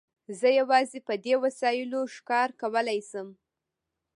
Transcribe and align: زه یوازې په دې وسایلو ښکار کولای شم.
زه 0.39 0.47
یوازې 0.59 0.99
په 1.07 1.13
دې 1.25 1.35
وسایلو 1.43 2.01
ښکار 2.15 2.49
کولای 2.61 2.99
شم. 3.09 3.27